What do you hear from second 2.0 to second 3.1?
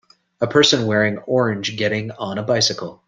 on a bicycle.